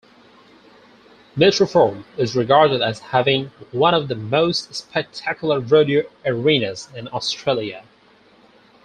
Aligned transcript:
Myrtleford 1.37 2.05
is 2.17 2.35
regarded 2.35 2.81
as 2.81 2.97
having 3.13 3.49
one 3.71 3.93
of 3.93 4.07
the 4.07 4.15
most 4.15 4.73
spectacular 4.73 5.59
rodeo 5.59 6.05
arenas 6.25 6.89
in 6.95 7.07
Australia. 7.09 7.83